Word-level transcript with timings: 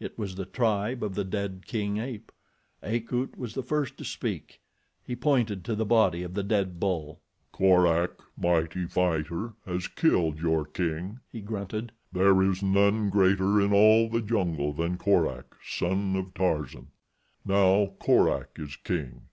It 0.00 0.18
was 0.18 0.34
the 0.36 0.46
tribe 0.46 1.02
of 1.02 1.14
the 1.16 1.22
dead 1.22 1.64
king 1.66 1.98
ape. 1.98 2.32
Akut 2.82 3.36
was 3.36 3.52
the 3.52 3.62
first 3.62 3.98
to 3.98 4.06
speak. 4.06 4.62
He 5.04 5.14
pointed 5.14 5.66
to 5.66 5.74
the 5.74 5.84
body 5.84 6.22
of 6.22 6.32
the 6.32 6.42
dead 6.42 6.80
bull. 6.80 7.20
"Korak, 7.52 8.20
mighty 8.38 8.86
fighter, 8.86 9.52
has 9.66 9.86
killed 9.86 10.38
your 10.40 10.64
king," 10.64 11.20
he 11.30 11.42
grunted. 11.42 11.92
"There 12.10 12.40
is 12.40 12.62
none 12.62 13.10
greater 13.10 13.60
in 13.60 13.74
all 13.74 14.08
the 14.08 14.22
jungle 14.22 14.72
than 14.72 14.96
Korak, 14.96 15.54
son 15.62 16.16
of 16.16 16.32
Tarzan. 16.32 16.86
Now 17.44 17.88
Korak 17.98 18.52
is 18.58 18.76
king. 18.76 19.24